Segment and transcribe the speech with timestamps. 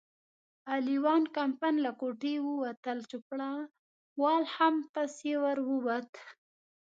[0.73, 6.11] اغلې وان کمپن له کوټې ووتل، چوپړوال هم پسې ور ووت.